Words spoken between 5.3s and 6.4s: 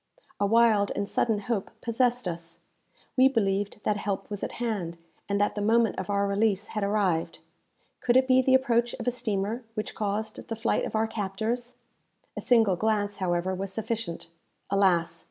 that the moment of our